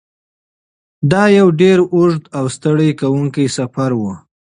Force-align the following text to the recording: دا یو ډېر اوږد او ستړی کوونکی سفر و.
دا 1.11 1.23
یو 1.37 1.47
ډېر 1.61 1.77
اوږد 1.95 2.23
او 2.37 2.45
ستړی 2.55 2.89
کوونکی 3.01 3.45
سفر 3.57 3.91
و. 3.99 4.03